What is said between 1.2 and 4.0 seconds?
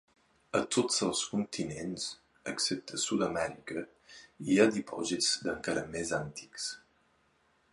continents, excepte Sud-Amèrica,